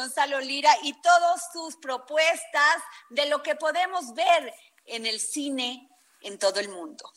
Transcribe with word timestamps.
Gonzalo 0.00 0.40
Lira 0.40 0.74
y 0.82 0.94
todas 1.02 1.52
sus 1.52 1.76
propuestas 1.76 2.76
de 3.10 3.26
lo 3.26 3.42
que 3.42 3.54
podemos 3.54 4.14
ver 4.14 4.50
en 4.86 5.04
el 5.04 5.20
cine 5.20 5.90
en 6.22 6.38
todo 6.38 6.58
el 6.58 6.70
mundo. 6.70 7.12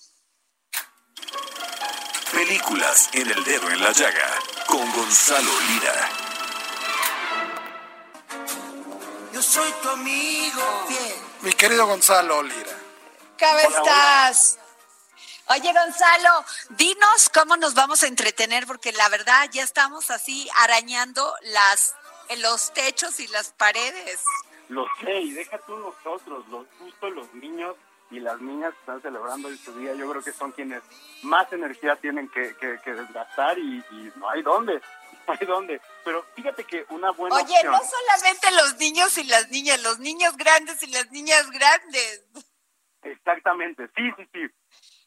Películas 2.34 3.10
en 3.14 3.32
el 3.32 3.42
dedo 3.46 3.70
en 3.70 3.82
la 3.82 3.94
llaga 3.94 4.30
con 4.68 4.92
Gonzalo 4.92 5.62
Lira. 5.70 6.10
Yo 9.32 9.42
soy 9.42 9.72
tu 9.82 9.90
amigo 9.90 10.86
fiel. 10.90 11.16
Mi 11.40 11.54
querido 11.54 11.88
Gonzalo 11.88 12.44
Lira. 12.44 12.78
¿Cómo 13.40 13.60
estás? 13.60 14.60
Oye, 15.48 15.72
Gonzalo, 15.72 16.46
dinos 16.70 17.30
cómo 17.34 17.56
nos 17.56 17.76
vamos 17.76 18.04
a 18.04 18.08
entretener, 18.08 18.68
porque 18.68 18.92
la 18.92 19.08
verdad 19.08 19.50
ya 19.54 19.64
estamos 19.64 20.10
así 20.10 20.50
arañando 20.56 21.34
las, 21.42 21.96
los 22.38 22.74
techos 22.74 23.20
y 23.20 23.28
las 23.28 23.52
paredes. 23.54 24.24
Lo 24.70 24.88
sé, 25.02 25.22
y 25.22 25.32
deja 25.32 25.58
tú 25.60 25.78
nosotros, 25.78 26.48
los 26.48 26.66
justo 26.80 27.10
los 27.10 27.34
niños 27.34 27.76
y 28.12 28.20
las 28.20 28.40
niñas 28.40 28.74
que 28.74 28.80
están 28.80 29.02
celebrando 29.02 29.48
hoy 29.48 29.58
su 29.58 29.78
día, 29.78 29.94
yo 29.96 30.10
creo 30.10 30.24
que 30.24 30.32
son 30.32 30.52
quienes 30.52 30.84
más 31.24 31.52
energía 31.52 31.96
tienen 31.96 32.30
que, 32.30 32.56
que, 32.58 32.80
que 32.84 32.94
desgastar 32.94 33.58
y, 33.58 33.84
y 33.92 34.12
no 34.16 34.30
hay 34.30 34.42
dónde, 34.42 34.82
no 35.28 35.34
hay 35.40 35.46
dónde. 35.46 35.82
Pero 36.06 36.24
fíjate 36.36 36.64
que 36.64 36.86
una 36.90 37.12
buena 37.12 37.36
Oye, 37.36 37.56
opción... 37.56 37.72
no 37.72 37.80
solamente 37.80 38.52
los 38.52 38.78
niños 38.78 39.18
y 39.18 39.24
las 39.24 39.50
niñas, 39.50 39.82
los 39.82 40.00
niños 40.00 40.38
grandes 40.38 40.82
y 40.84 40.88
las 40.88 41.12
niñas 41.12 41.50
grandes. 41.50 42.26
Exactamente, 43.02 43.90
sí, 43.96 44.12
sí, 44.18 44.28
sí. 44.32 44.48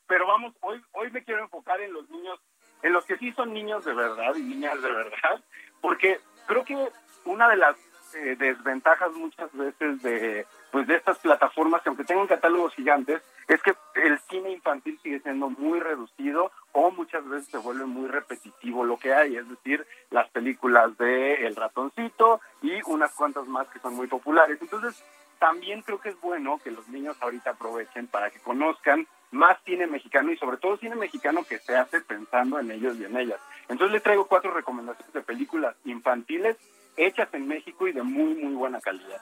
Pero 0.07 0.27
vamos, 0.27 0.55
hoy, 0.61 0.83
hoy 0.93 1.11
me 1.11 1.25
quiero 1.25 1.43
enfocar 1.43 1.81
en 1.81 1.93
los 1.93 2.09
niños, 2.11 2.39
en 2.83 2.93
los 2.93 3.05
que 3.05 3.17
sí 3.19 3.33
son 3.33 3.53
niños 3.53 3.85
de 3.85 3.95
verdad 3.95 4.35
y 4.37 4.43
niñas 4.43 4.81
de 4.83 4.91
verdad, 4.91 5.43
porque 5.81 6.21
creo 6.47 6.65
que 6.65 6.91
una 7.27 7.49
de 7.49 7.57
las 7.57 7.77
eh, 8.15 8.37
desventajas 8.39 9.13
muchas 9.13 9.53
veces 9.53 10.03
de 10.03 10.47
pues 10.71 10.87
de 10.87 10.97
estas 10.97 11.19
plataformas, 11.19 11.83
que 11.83 11.89
aunque 11.89 12.05
tengan 12.05 12.27
catálogos 12.27 12.75
gigantes, 12.75 13.23
es 13.49 13.63
que 13.63 13.75
el 13.95 14.19
cine 14.29 14.53
infantil 14.53 14.99
sigue 15.03 15.21
siendo 15.21 15.49
muy 15.49 15.81
reducido 15.81 16.51
o 16.73 16.91
muchas 16.91 17.27
veces 17.29 17.49
se 17.49 17.59
vuelve 17.59 17.87
muy 17.87 18.09
repetitivo 18.09 18.85
lo 18.85 18.99
que 18.99 19.15
hay, 19.15 19.37
es 19.37 19.49
decir, 19.49 19.87
las 20.11 20.29
películas 20.31 20.97
de 20.99 21.47
El 21.47 21.57
ratoncito 21.57 22.41
y 22.63 22.79
unas 22.87 23.15
cuantas 23.15 23.47
más 23.47 23.69
que 23.69 23.79
son 23.79 23.95
muy 23.95 24.07
populares. 24.07 24.59
Entonces, 24.61 25.03
también 25.39 25.83
creo 25.83 26.01
que 26.01 26.11
es 26.11 26.21
bueno 26.21 26.61
que 26.63 26.71
los 26.71 26.89
niños 26.89 27.17
ahorita 27.21 27.51
aprovechen 27.51 28.07
para 28.07 28.31
que 28.31 28.41
conozcan 28.41 29.07
más 29.31 29.59
cine 29.65 29.87
mexicano 29.87 30.33
y 30.33 30.37
sobre 30.37 30.57
todo 30.57 30.77
cine 30.77 30.97
mexicano 30.97 31.45
que 31.49 31.59
se 31.59 31.77
hace 31.77 32.01
pensando 32.01 32.59
en 32.59 32.71
ellos 32.71 32.97
y 32.99 33.05
en 33.05 33.17
ellas. 33.17 33.41
Entonces 33.69 33.93
les 33.93 34.03
traigo 34.03 34.27
cuatro 34.27 34.53
recomendaciones 34.53 35.13
de 35.13 35.23
películas 35.23 35.77
infantiles 35.85 36.57
hechas 36.97 37.29
en 37.33 37.47
México 37.47 37.87
y 37.87 37.93
de 37.93 38.03
muy, 38.03 38.35
muy 38.35 38.55
buena 38.55 38.81
calidad. 38.81 39.21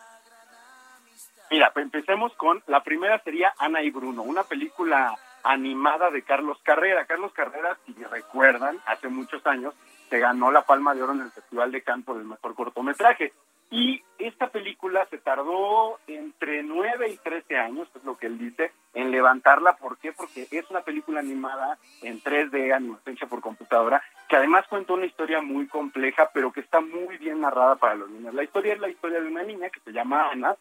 Mira, 1.50 1.70
pues 1.72 1.84
empecemos 1.84 2.34
con, 2.34 2.62
la 2.66 2.82
primera 2.82 3.18
sería 3.20 3.54
Ana 3.58 3.82
y 3.82 3.90
Bruno, 3.90 4.22
una 4.22 4.44
película 4.44 5.14
animada 5.44 6.10
de 6.10 6.22
Carlos 6.22 6.58
Carrera. 6.62 7.04
Carlos 7.04 7.32
Carrera, 7.32 7.76
si 7.86 7.92
recuerdan, 8.04 8.78
hace 8.86 9.08
muchos 9.08 9.46
años 9.46 9.74
se 10.10 10.18
ganó 10.18 10.50
la 10.50 10.62
Palma 10.62 10.94
de 10.94 11.02
Oro 11.02 11.12
en 11.12 11.20
el 11.20 11.30
Festival 11.30 11.70
de 11.70 11.82
Cannes 11.82 12.06
por 12.06 12.16
el 12.16 12.24
mejor 12.24 12.54
cortometraje. 12.54 13.32
Y 13.70 14.02
esta 14.18 14.48
película 14.48 15.06
se 15.10 15.18
tardó 15.18 15.98
entre 16.06 16.62
9 16.62 17.10
y 17.10 17.16
13 17.16 17.58
años, 17.58 17.88
es 17.94 18.04
lo 18.04 18.16
que 18.16 18.26
él 18.26 18.38
dice, 18.38 18.72
en 18.92 19.10
levantarla. 19.10 19.76
¿Por 19.76 19.98
qué? 19.98 20.12
Porque 20.12 20.46
es 20.50 20.70
una 20.70 20.82
película 20.82 21.20
animada 21.20 21.78
en 22.02 22.22
3D, 22.22 22.72
animación 22.72 23.28
por 23.28 23.40
computadora, 23.40 24.02
además 24.34 24.66
cuenta 24.68 24.94
una 24.94 25.06
historia 25.06 25.40
muy 25.42 25.66
compleja, 25.66 26.30
pero 26.32 26.52
que 26.52 26.60
está 26.60 26.80
muy 26.80 27.18
bien 27.18 27.40
narrada 27.40 27.76
para 27.76 27.94
los 27.94 28.10
niños. 28.10 28.34
La 28.34 28.44
historia 28.44 28.74
es 28.74 28.80
la 28.80 28.88
historia 28.88 29.20
de 29.20 29.28
una 29.28 29.42
niña 29.42 29.70
que 29.70 29.80
se 29.80 29.92
llama 29.92 30.30
Ana, 30.30 30.56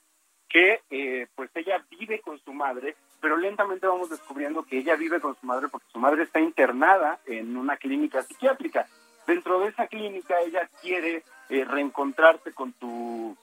que 0.50 0.82
eh, 0.90 1.28
pues 1.36 1.50
ella 1.56 1.84
vive 1.90 2.20
con 2.22 2.40
su 2.40 2.54
madre, 2.54 2.96
pero 3.20 3.38
lentamente 3.38 3.88
vamos 3.88 4.10
descubriendo 4.10 4.64
que 4.64 4.78
ella 4.78 4.96
vive 4.96 5.20
con 5.20 5.36
su 5.40 5.46
madre 5.46 5.68
porque 5.68 5.88
su 5.92 6.00
madre 6.00 6.24
está 6.24 6.40
internada 6.40 7.20
en 7.26 7.58
una 7.58 7.78
clínica 7.78 8.22
psiquiátrica. 8.22 8.88
Dentro 9.26 9.60
de 9.60 9.70
esa 9.70 9.88
clínica 9.88 10.40
ella 10.42 10.70
quiere 10.82 11.24
eh, 11.50 11.66
reencontrarse 11.66 12.54
con 12.54 12.74
tu, 12.74 13.36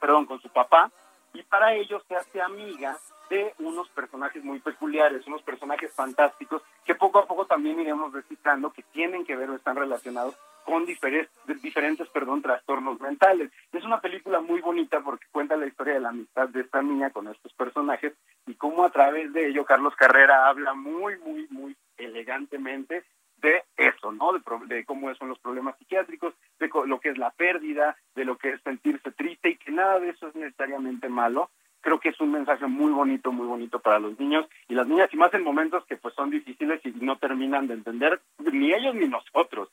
perdón, 0.00 0.26
con 0.26 0.40
su 0.40 0.48
papá 0.48 0.90
y 1.34 1.42
para 1.42 1.74
ello 1.74 2.02
se 2.08 2.16
hace 2.16 2.40
amiga 2.40 2.96
de 3.28 3.54
unos 3.58 3.88
personajes 3.90 4.42
muy 4.42 4.60
peculiares, 4.60 5.26
unos 5.26 5.42
personajes 5.42 5.92
fantásticos 5.94 6.62
que 6.84 6.94
poco 6.94 7.18
a 7.18 7.26
poco 7.26 7.46
también 7.46 7.80
iremos 7.80 8.12
descifrando 8.12 8.72
que 8.72 8.82
tienen 8.82 9.24
que 9.24 9.36
ver 9.36 9.50
o 9.50 9.56
están 9.56 9.76
relacionados 9.76 10.36
con 10.64 10.84
diferentes, 10.84 11.30
diferentes 11.62 12.08
perdón, 12.08 12.42
trastornos 12.42 13.00
mentales. 13.00 13.50
Es 13.72 13.84
una 13.84 14.00
película 14.00 14.40
muy 14.40 14.60
bonita 14.60 15.00
porque 15.00 15.24
cuenta 15.32 15.56
la 15.56 15.66
historia 15.66 15.94
de 15.94 16.00
la 16.00 16.10
amistad 16.10 16.48
de 16.48 16.60
esta 16.60 16.82
niña 16.82 17.10
con 17.10 17.26
estos 17.28 17.54
personajes 17.54 18.12
y 18.46 18.54
cómo 18.54 18.84
a 18.84 18.90
través 18.90 19.32
de 19.32 19.48
ello 19.48 19.64
Carlos 19.64 19.96
Carrera 19.96 20.46
habla 20.46 20.74
muy, 20.74 21.18
muy, 21.20 21.46
muy 21.50 21.76
elegantemente 21.96 23.04
de 23.40 23.62
eso, 23.76 24.12
¿no? 24.12 24.32
De, 24.32 24.40
de, 24.66 24.84
cómo 24.84 25.14
son 25.14 25.28
los 25.28 25.38
problemas 25.38 25.76
psiquiátricos, 25.78 26.34
de 26.58 26.68
lo 26.86 27.00
que 27.00 27.10
es 27.10 27.18
la 27.18 27.30
pérdida, 27.30 27.96
de 28.14 28.24
lo 28.24 28.36
que 28.36 28.50
es 28.50 28.60
sentirse 28.62 29.10
triste 29.12 29.50
y 29.50 29.56
que 29.56 29.70
nada 29.70 30.00
de 30.00 30.10
eso 30.10 30.28
es 30.28 30.34
necesariamente 30.34 31.08
malo. 31.08 31.50
Creo 31.88 32.00
que 32.00 32.10
es 32.10 32.20
un 32.20 32.32
mensaje 32.32 32.66
muy 32.66 32.92
bonito, 32.92 33.32
muy 33.32 33.46
bonito 33.46 33.78
para 33.78 33.98
los 33.98 34.20
niños 34.20 34.46
y 34.68 34.74
las 34.74 34.86
niñas, 34.86 35.08
y 35.10 35.16
más 35.16 35.32
en 35.32 35.42
momentos 35.42 35.86
que 35.86 35.96
pues 35.96 36.12
son 36.14 36.28
difíciles 36.28 36.84
y 36.84 36.90
no 37.00 37.16
terminan 37.16 37.66
de 37.66 37.72
entender 37.72 38.20
ni 38.40 38.74
ellos 38.74 38.94
ni 38.94 39.08
nosotros. 39.08 39.70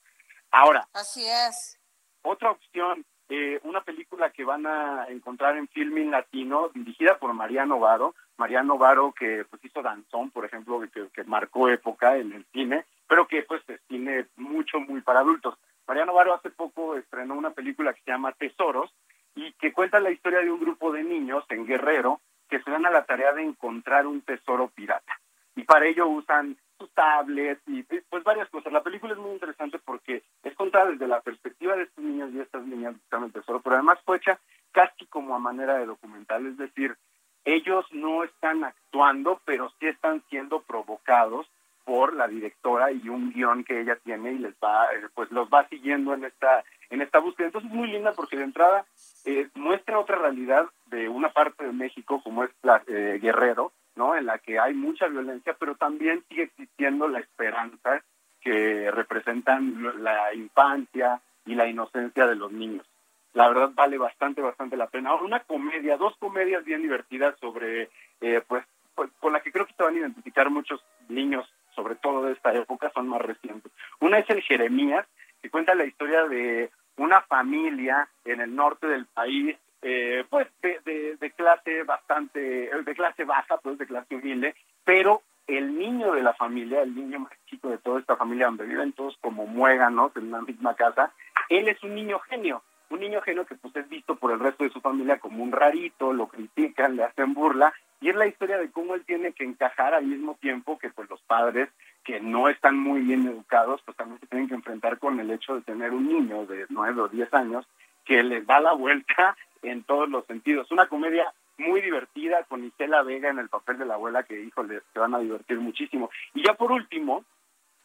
Ahora, 0.50 0.88
así 0.94 1.26
es. 1.26 1.78
Otra 2.22 2.52
opción, 2.52 3.04
eh, 3.28 3.60
una 3.64 3.82
película 3.82 4.30
que 4.30 4.46
van 4.46 4.66
a 4.66 5.08
encontrar 5.10 5.58
en 5.58 5.68
Filming 5.68 6.10
Latino, 6.10 6.70
dirigida 6.74 7.18
por 7.18 7.34
Mariano 7.34 7.80
Varo, 7.82 8.16
Mariano 8.38 8.78
Varo 8.78 9.12
que 9.12 9.44
pues 9.50 9.66
hizo 9.66 9.82
Danzón, 9.82 10.32
por 10.32 10.46
ejemplo, 10.46 10.80
que, 10.80 11.10
que 11.10 11.24
marcó 11.26 11.68
época 11.68 12.16
en 12.16 12.32
el 12.32 12.46
cine, 12.54 12.86
pero 13.10 13.28
que 13.28 13.44
pues 13.44 13.62
es 13.68 13.82
cine 13.90 14.28
mucho, 14.38 14.80
muy 14.80 15.02
para 15.02 15.20
adultos. 15.20 15.58
Mariano 15.86 16.14
Varo 16.14 16.34
hace 16.34 16.50
poco 16.50 16.96
estrenó 16.96 17.34
una 17.34 17.52
película 17.52 17.94
que 17.94 18.04
se 18.04 18.12
llama 18.12 18.32
Tesoros 18.32 18.90
y 19.36 19.52
que 19.54 19.74
cuenta 19.74 20.00
la 20.00 20.12
historia 20.12 20.40
de 20.40 20.52
un 20.52 20.60
grupo 20.60 20.92
de 20.92 21.04
niños 21.04 21.44
en 21.50 21.66
Guerrero 21.66 22.22
que 22.50 22.62
se 22.62 22.72
dan 22.72 22.86
a 22.86 22.92
la 22.92 23.06
tarea 23.06 23.34
de 23.34 23.44
encontrar 23.44 24.08
un 24.08 24.22
tesoro 24.22 24.70
pirata. 24.70 25.20
Y 25.56 25.64
para 25.64 25.86
ello 25.86 26.08
usan 26.08 26.58
sus 26.78 26.92
tablets 26.94 27.62
y 27.68 27.84
pues 27.84 28.24
varias 28.24 28.50
cosas. 28.50 28.74
La 28.74 28.84
película 28.84 29.14
es 29.14 29.20
muy 29.20 29.32
interesante 29.32 29.80
porque 29.80 30.24
es 30.44 30.54
contada 30.56 30.92
desde 30.92 31.08
la 31.08 31.22
perspectiva 31.22 31.76
de 31.76 31.84
estos 31.84 32.04
niños 32.04 32.32
y 32.34 32.40
estas 32.40 32.66
niñas 32.66 32.94
buscando 32.94 33.28
el 33.28 33.34
tesoro, 33.34 33.62
pero 33.62 33.76
además 33.76 34.00
fue 34.06 34.18
hecha 34.18 34.40
casi 34.72 35.06
como 35.06 35.36
a 35.36 35.40
manera 35.40 35.78
de 35.78 35.86
documental, 35.86 36.46
es 36.46 36.58
decir, 36.58 36.98
ellos 37.46 37.86
no 37.92 38.24
están 38.24 38.64
actuando, 38.64 39.40
pero 39.46 39.72
sí 39.80 39.88
están 39.88 40.24
siendo 40.30 40.62
provocados 40.64 41.48
por 41.86 42.14
la 42.14 42.28
directora 42.28 42.92
y 42.92 43.08
un 43.08 43.32
guion 43.32 43.64
que 43.64 43.80
ella 43.80 43.96
tiene 44.04 44.34
y 44.34 44.40
les 44.40 44.56
va 44.56 44.88
pues 45.14 45.32
los 45.32 45.48
va 45.48 45.68
siguiendo 45.70 46.14
en 46.14 46.26
esta 46.26 46.64
en 46.90 47.02
esta 47.02 47.20
búsqueda. 47.20 47.48
Entonces 47.48 47.72
es 47.72 47.78
muy 47.78 47.88
linda 47.88 48.14
porque 48.14 48.38
de 48.38 48.44
entrada 48.44 48.86
eh, 49.24 49.48
muestra 49.54 50.00
otra 50.00 50.18
realidad 50.18 50.66
de 50.88 51.08
una 51.08 51.30
parte 51.30 51.66
de 51.66 51.72
México 51.72 52.22
como 52.24 52.44
es 52.44 52.52
eh, 52.88 53.20
Guerrero 53.22 53.72
no 53.96 54.16
en 54.16 54.26
la 54.26 54.40
que 54.40 54.60
hay 54.60 54.74
mucha 54.74 55.08
violencia 55.08 55.56
pero 55.58 55.76
también 55.76 56.24
sigue 56.28 56.44
existiendo 56.44 57.08
la 57.08 57.20
esperanza 57.20 58.04
que 58.42 58.92
representan 58.92 60.04
la 60.04 60.34
infancia 60.34 61.22
y 61.46 61.56
la 61.56 61.68
inocencia 61.68 62.26
de 62.26 62.36
los 62.36 62.52
niños. 62.52 62.86
La 63.34 63.48
verdad 63.48 63.72
vale 63.74 63.98
bastante 63.98 64.42
bastante 64.42 64.78
la 64.78 64.88
pena. 64.88 65.14
Una 65.16 65.42
comedia 65.42 65.98
dos 65.98 66.16
comedias 66.18 66.64
bien 66.64 66.82
divertidas 66.82 67.36
sobre 67.40 67.90
eh, 68.22 68.42
pues, 68.48 68.66
pues 68.96 69.12
con 69.20 69.34
la 69.34 69.42
que 69.42 69.52
creo 69.52 69.66
que 69.66 69.74
se 69.74 69.84
van 69.84 69.96
a 69.96 70.00
identificar 70.00 70.50
muchos 70.50 70.84
niños 71.10 71.46
sobre 71.76 71.96
todo 71.96 72.24
de 72.24 72.34
esta 72.34 72.54
época, 72.54 72.92
son 72.94 73.08
más 73.08 73.22
recientes. 73.22 73.72
Una 74.00 74.20
es 74.20 74.30
el 74.30 74.42
Jeremías, 74.42 75.06
que 75.42 75.50
cuenta 75.50 75.76
la 75.76 75.86
historia 75.86 76.24
de 76.26 76.72
una 76.98 77.22
familia 77.22 78.08
en 78.24 78.42
el 78.42 78.56
norte 78.56 78.88
del 78.88 79.06
país, 79.06 79.56
eh, 79.82 80.26
pues 80.30 80.48
de, 80.62 81.34
clase 81.36 81.84
bastante, 81.84 82.40
de 82.40 82.96
clase 82.96 83.24
baja, 83.26 83.58
pues 83.58 83.78
de 83.78 83.86
clase 83.86 84.16
humilde, 84.16 84.56
pero 84.84 85.22
el 85.48 85.78
niño 85.78 86.14
de 86.14 86.24
la 86.24 86.34
familia, 86.34 86.82
el 86.82 86.96
niño 86.96 87.20
más 87.20 87.34
chico 87.46 87.70
de 87.70 87.78
toda 87.78 88.00
esta 88.00 88.16
familia, 88.16 88.48
donde 88.48 88.66
viven 88.66 88.94
todos 88.94 89.16
como 89.22 89.46
muéganos 89.46 90.16
en 90.16 90.28
una 90.30 90.42
misma 90.42 90.74
casa, 90.76 91.14
él 91.50 91.68
es 91.68 91.84
un 91.84 91.94
niño 91.94 92.20
genio, 92.20 92.64
un 92.90 93.00
niño 93.00 93.22
genio 93.22 93.46
que 93.46 93.56
pues 93.56 93.76
es 93.76 93.88
visto 93.88 94.16
por 94.16 94.32
el 94.32 94.40
resto 94.40 94.64
de 94.64 94.72
su 94.72 94.82
familia 94.82 95.20
como 95.20 95.44
un 95.44 95.52
rarito, 95.52 96.14
lo 96.14 96.28
critican, 96.28 96.96
le 96.96 97.04
hacen 97.04 97.34
burla, 97.34 97.74
y 98.02 98.10
es 98.10 98.16
la 98.16 98.28
historia 98.28 98.58
de 98.58 98.72
cómo 98.72 98.96
él 98.96 99.04
tiene 99.06 99.34
que 99.34 99.44
encajar 99.44 99.94
al 99.94 100.06
mismo 100.06 100.36
tiempo 100.36 100.78
que 100.78 100.90
pues 100.90 101.10
los 101.10 101.22
padres 101.22 101.70
que 102.04 102.20
no 102.20 102.50
están 102.50 102.78
muy 102.78 103.02
bien 103.02 103.28
educados, 103.28 103.82
pues 103.84 103.98
también 103.98 104.20
se 104.20 104.28
tienen 104.28 104.48
que 104.48 104.54
enfrentar 104.54 105.00
con 105.00 105.20
el 105.20 105.32
hecho 105.32 105.56
de 105.56 105.62
tener 105.62 105.92
un 105.92 106.08
niño 106.08 106.46
de 106.46 106.66
nueve 106.70 107.02
o 107.02 107.08
diez 107.08 107.34
años 107.34 107.66
que 108.06 108.22
les 108.22 108.46
da 108.46 108.60
la 108.60 108.74
vuelta 108.74 109.36
en 109.64 109.84
todos 109.84 110.08
los 110.10 110.26
sentidos. 110.28 110.70
Una 110.72 110.88
comedia 110.88 111.34
muy 111.58 111.82
divertida 111.82 112.44
con 112.44 112.64
Isela 112.64 113.02
Vega 113.02 113.30
en 113.30 113.40
el 113.40 113.50
papel 113.50 113.80
de 113.80 113.86
la 113.86 113.96
abuela 113.96 114.24
que, 114.24 114.40
híjole, 114.40 114.82
se 114.94 115.00
van 115.00 115.16
a 115.16 115.20
divertir 115.20 115.58
muchísimo. 115.60 116.10
Y 116.34 116.46
ya 116.46 116.54
por 116.54 116.72
último, 116.72 117.26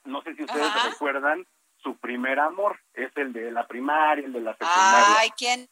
no 0.05 0.23
sé 0.23 0.35
si 0.35 0.43
ustedes 0.43 0.71
recuerdan, 0.91 1.47
su 1.83 1.97
primer 1.97 2.41
amor 2.41 2.79
es 2.95 3.11
el 3.17 3.33
de 3.33 3.51
la 3.51 3.67
primaria, 3.67 4.27
el 4.27 4.33
de 4.33 4.41
la 4.41 4.53
secundaria. 4.53 5.17
Ay, 5.19 5.31
¿quién? 5.37 5.69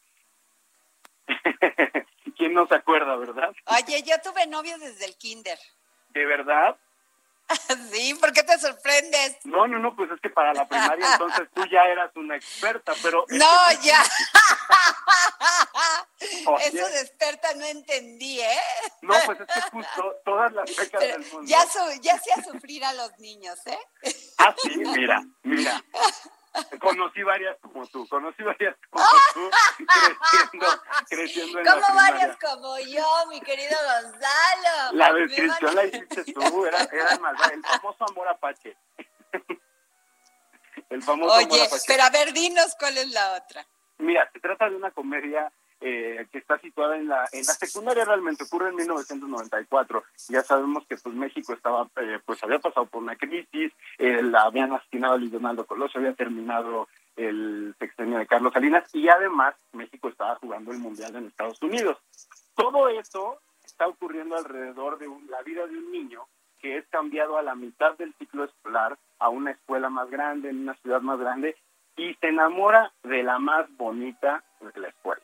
¿Quién 2.37 2.53
no 2.53 2.67
se 2.67 2.75
acuerda, 2.75 3.15
verdad? 3.15 3.53
Oye, 3.65 4.03
yo 4.03 4.15
tuve 4.21 4.47
novio 4.47 4.77
desde 4.77 5.05
el 5.05 5.17
kinder. 5.17 5.57
¿De 6.09 6.25
verdad? 6.25 6.77
Sí, 7.91 8.13
¿por 8.15 8.31
qué 8.31 8.43
te 8.43 8.57
sorprendes? 8.59 9.37
No, 9.43 9.67
no, 9.67 9.79
no, 9.79 9.95
pues 9.95 10.11
es 10.11 10.19
que 10.21 10.29
para 10.29 10.53
la 10.53 10.67
primaria 10.67 11.05
entonces 11.13 11.47
tú 11.53 11.65
ya 11.65 11.83
eras 11.85 12.11
una 12.15 12.35
experta, 12.35 12.93
pero... 13.01 13.25
No, 13.29 13.71
ya. 13.81 14.03
Eso 16.61 16.87
de 16.89 17.01
experta 17.01 17.53
no 17.55 17.65
entendí, 17.65 18.39
¿eh? 18.39 18.59
No, 19.01 19.15
pues 19.25 19.39
es 19.39 19.47
que 19.47 19.61
justo 19.71 20.15
todas 20.23 20.51
las 20.53 20.75
becas 20.75 21.01
del 21.01 21.25
mundo... 21.31 21.41
Ya, 21.45 21.65
su, 21.65 21.79
ya 22.01 22.15
hacía 22.15 22.35
sufrir 22.43 22.83
a 22.85 22.93
los 22.93 23.17
niños, 23.19 23.59
¿eh? 23.65 23.79
Ah, 24.37 24.53
sí, 24.61 24.77
mira, 24.77 25.21
mira. 25.43 25.83
Conocí 26.79 27.21
varias 27.23 27.57
como 27.61 27.85
tú, 27.87 28.07
conocí 28.07 28.41
varias 28.43 28.75
como 28.89 29.05
tú, 29.33 29.49
creciendo, 29.77 30.67
creciendo 31.07 31.59
en 31.59 31.65
¿Cómo 31.65 31.81
la 31.81 31.93
varias 31.93 32.37
como 32.37 32.79
yo, 32.79 33.05
mi 33.29 33.39
querido 33.41 33.77
Gonzalo? 33.77 34.93
La 34.93 35.13
descripción 35.13 35.75
la 35.75 35.85
hiciste 35.85 36.33
tú, 36.33 36.65
era, 36.65 36.83
era 36.83 37.09
el, 37.13 37.53
el 37.53 37.63
famoso 37.63 38.05
amor 38.09 38.27
apache. 38.27 38.75
El 40.89 41.03
famoso 41.03 41.35
Oye, 41.35 41.45
amor 41.45 41.67
apache. 41.67 41.83
pero 41.85 42.03
a 42.03 42.09
ver, 42.09 42.33
dinos 42.33 42.75
cuál 42.79 42.97
es 42.97 43.11
la 43.11 43.33
otra. 43.33 43.65
Mira, 43.99 44.27
se 44.33 44.39
trata 44.39 44.69
de 44.69 44.75
una 44.75 44.89
comedia 44.91 45.51
eh, 45.81 46.27
que 46.31 46.37
está 46.39 46.57
situada 46.59 46.97
en 46.97 47.07
la 47.07 47.25
en 47.31 47.39
la 47.45 47.53
secundaria 47.53 48.05
realmente 48.05 48.43
ocurre 48.43 48.69
en 48.69 48.75
1994 48.75 50.03
ya 50.29 50.41
sabemos 50.43 50.85
que 50.87 50.97
pues 50.97 51.15
México 51.15 51.53
estaba 51.53 51.87
eh, 52.01 52.19
pues 52.25 52.43
había 52.43 52.59
pasado 52.59 52.85
por 52.85 53.01
una 53.01 53.15
crisis 53.15 53.71
eh, 53.97 54.21
la 54.21 54.43
habían 54.43 54.73
asesinado 54.73 55.13
a 55.13 55.17
Luis 55.17 55.31
Donaldo 55.31 55.65
Colosio 55.65 55.99
había 55.99 56.13
terminado 56.13 56.87
el 57.15 57.75
sexenio 57.79 58.17
de 58.19 58.27
Carlos 58.27 58.53
Salinas 58.53 58.83
y 58.93 59.07
además 59.09 59.55
México 59.73 60.09
estaba 60.09 60.35
jugando 60.35 60.71
el 60.71 60.79
mundial 60.79 61.15
en 61.15 61.27
Estados 61.27 61.61
Unidos 61.61 61.97
todo 62.55 62.89
eso 62.89 63.39
está 63.65 63.87
ocurriendo 63.87 64.35
alrededor 64.35 64.97
de 64.99 65.07
un- 65.07 65.29
la 65.29 65.41
vida 65.43 65.65
de 65.65 65.77
un 65.77 65.91
niño 65.91 66.25
que 66.61 66.77
es 66.77 66.85
cambiado 66.89 67.37
a 67.37 67.41
la 67.41 67.55
mitad 67.55 67.97
del 67.97 68.13
ciclo 68.15 68.43
escolar 68.43 68.97
a 69.19 69.29
una 69.29 69.51
escuela 69.51 69.89
más 69.89 70.09
grande 70.09 70.49
en 70.49 70.59
una 70.59 70.73
ciudad 70.75 70.99
más 71.01 71.17
grande 71.19 71.55
y 71.95 72.13
se 72.15 72.27
enamora 72.27 72.91
de 73.03 73.23
la 73.23 73.39
más 73.39 73.65
bonita 73.77 74.43
de 74.59 74.79
la 74.81 74.89
escuela. 74.89 75.21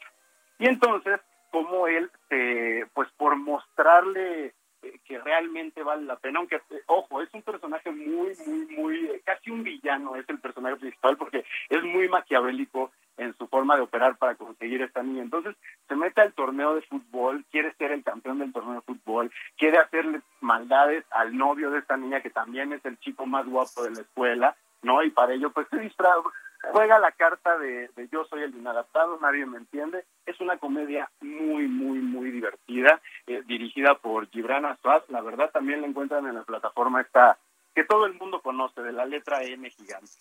Y 0.60 0.68
entonces, 0.68 1.20
como 1.52 1.88
él, 1.88 2.10
eh, 2.30 2.86
pues 2.94 3.10
por 3.18 3.36
mostrarle 3.36 4.54
eh, 4.86 5.00
que 5.04 5.20
realmente 5.20 5.82
vale 5.84 6.04
la 6.04 6.18
pena, 6.18 6.40
aunque, 6.40 6.58
eh, 6.58 6.82
ojo, 6.88 7.22
es 7.22 7.34
un 7.34 7.42
personaje 7.42 7.92
muy, 7.92 8.34
muy, 8.46 8.66
muy, 8.78 9.06
eh, 9.06 9.22
casi 9.24 9.50
un 9.50 9.64
villano 9.64 10.16
es 10.16 10.28
el 10.30 10.40
personaje 10.40 10.76
principal 10.76 11.18
porque 11.18 11.44
es 11.70 11.84
muy 11.84 12.08
maquiavélico 12.08 12.92
en 13.18 13.36
su 13.38 13.48
forma 13.48 13.76
de 13.76 13.82
operar 13.82 14.18
para 14.18 14.36
conseguir 14.36 14.82
esta 14.82 15.02
niña. 15.02 15.24
Entonces, 15.24 15.56
se 15.88 15.96
mete 15.96 16.22
al 16.22 16.34
torneo 16.34 16.76
de 16.76 16.82
fútbol, 16.84 17.46
quiere 17.50 17.74
ser 17.76 17.92
el 17.94 18.04
campeón 18.04 18.40
del 18.40 18.54
torneo 18.54 18.76
de 18.76 18.82
fútbol, 18.82 19.32
quiere 19.58 19.78
hacerle 19.80 20.22
maldades 20.42 21.04
al 21.12 21.36
novio 21.36 21.72
de 21.72 21.80
esta 21.80 21.98
niña 21.98 22.22
que 22.22 22.30
también 22.30 22.74
es 22.74 22.86
el 22.86 23.00
chico 23.00 23.26
más 23.26 23.46
guapo 23.48 23.84
de 23.84 23.92
la 23.92 24.02
escuela, 24.02 24.56
¿no? 24.84 25.02
Y 25.04 25.10
para 25.10 25.34
ello, 25.34 25.52
pues 25.52 25.68
se 25.70 25.80
disfraza, 25.80 26.22
juega 26.72 27.00
la 27.00 27.12
carta 27.12 27.58
de, 27.58 27.90
de 27.96 28.08
yo 28.12 28.26
soy 28.26 28.44
el 28.44 28.56
inadaptado, 28.56 29.18
nadie 29.22 29.46
me 29.46 29.58
entiende. 29.58 30.06
Es 30.26 30.40
una 30.40 30.58
comedia 30.58 31.10
muy, 31.22 31.68
muy, 31.68 32.00
muy 32.00 32.32
divertida, 32.32 33.02
eh, 33.28 33.44
dirigida 33.46 33.96
por 33.96 34.30
Gibran 34.30 34.66
Aswad. 34.66 35.04
La 35.10 35.22
verdad 35.22 35.52
también 35.52 35.82
la 35.82 35.88
encuentran 35.88 36.26
en 36.28 36.36
la 36.36 36.44
plataforma 36.44 37.02
esta 37.02 37.38
que 37.74 37.84
todo 37.84 38.06
el 38.06 38.14
mundo 38.14 38.42
conoce, 38.42 38.82
de 38.82 38.94
la 38.94 39.06
letra 39.06 39.44
M 39.44 39.70
gigante. 39.70 40.12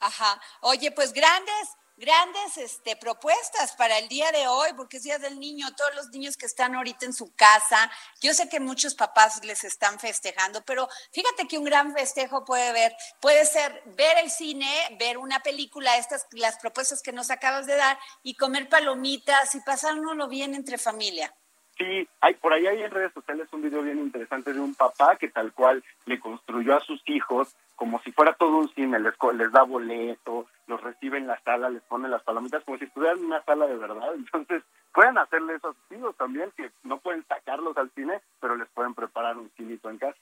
Ajá. 0.00 0.40
Oye, 0.60 0.90
pues 0.90 1.12
grandes, 1.12 1.76
grandes 1.96 2.56
este, 2.56 2.96
propuestas 2.96 3.72
para 3.76 3.98
el 3.98 4.08
día 4.08 4.30
de 4.32 4.48
hoy, 4.48 4.70
porque 4.76 4.96
es 4.96 5.02
Día 5.02 5.18
del 5.18 5.38
Niño, 5.38 5.74
todos 5.76 5.94
los 5.94 6.08
niños 6.10 6.36
que 6.36 6.46
están 6.46 6.74
ahorita 6.74 7.06
en 7.06 7.12
su 7.12 7.34
casa. 7.34 7.90
Yo 8.20 8.34
sé 8.34 8.48
que 8.48 8.60
muchos 8.60 8.94
papás 8.94 9.44
les 9.44 9.64
están 9.64 9.98
festejando, 9.98 10.64
pero 10.64 10.88
fíjate 11.12 11.46
que 11.46 11.58
un 11.58 11.64
gran 11.64 11.92
festejo 11.92 12.44
puede 12.44 12.72
ver, 12.72 12.94
puede 13.20 13.44
ser 13.46 13.82
ver 13.96 14.18
el 14.18 14.30
cine, 14.30 14.96
ver 14.98 15.18
una 15.18 15.40
película, 15.40 15.96
estas, 15.96 16.26
las 16.32 16.56
propuestas 16.58 17.02
que 17.02 17.12
nos 17.12 17.30
acabas 17.30 17.66
de 17.66 17.76
dar, 17.76 17.98
y 18.22 18.34
comer 18.34 18.68
palomitas 18.68 19.54
y 19.54 19.60
pasárnoslo 19.60 20.28
bien 20.28 20.54
entre 20.54 20.78
familia. 20.78 21.34
Sí, 21.78 22.06
hay, 22.20 22.34
por 22.34 22.52
ahí 22.52 22.66
hay 22.66 22.82
en 22.82 22.90
redes 22.90 23.12
sociales 23.14 23.48
un 23.52 23.62
video 23.62 23.82
bien 23.82 23.98
interesante 23.98 24.52
de 24.52 24.60
un 24.60 24.74
papá 24.74 25.16
que 25.16 25.28
tal 25.28 25.52
cual 25.52 25.82
le 26.04 26.20
construyó 26.20 26.76
a 26.76 26.80
sus 26.80 27.02
hijos 27.06 27.54
como 27.76 28.00
si 28.02 28.12
fuera 28.12 28.34
todo 28.34 28.58
un 28.58 28.72
cine, 28.74 29.00
les, 29.00 29.14
les 29.34 29.50
da 29.50 29.62
boleto, 29.62 30.46
los 30.66 30.80
recibe 30.82 31.18
en 31.18 31.26
la 31.26 31.40
sala, 31.42 31.68
les 31.70 31.82
pone 31.82 32.08
las 32.08 32.22
palomitas 32.22 32.62
como 32.64 32.78
si 32.78 32.84
estuvieran 32.84 33.18
en 33.18 33.24
una 33.24 33.42
sala 33.44 33.66
de 33.66 33.76
verdad. 33.76 34.14
Entonces, 34.14 34.62
pueden 34.92 35.18
hacerle 35.18 35.54
eso 35.56 35.68
a 35.68 35.74
sus 35.74 35.98
hijos 35.98 36.14
también, 36.16 36.52
que 36.56 36.70
no 36.84 36.98
pueden 37.00 37.26
sacarlos 37.26 37.76
al 37.76 37.90
cine, 37.94 38.20
pero 38.40 38.54
les 38.54 38.68
pueden 38.68 38.94
preparar 38.94 39.36
un 39.38 39.50
cinito 39.56 39.90
en 39.90 39.98
casa. 39.98 40.18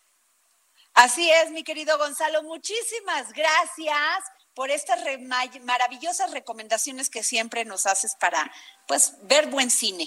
Así 0.94 1.30
es, 1.30 1.50
mi 1.50 1.62
querido 1.64 1.98
Gonzalo. 1.98 2.42
Muchísimas 2.44 3.32
gracias 3.32 4.24
por 4.54 4.70
estas 4.70 5.04
re- 5.04 5.18
ma- 5.18 5.44
maravillosas 5.64 6.32
recomendaciones 6.32 7.10
que 7.10 7.22
siempre 7.22 7.64
nos 7.64 7.84
haces 7.86 8.16
para, 8.18 8.50
pues, 8.88 9.18
ver 9.24 9.48
buen 9.48 9.70
cine. 9.70 10.06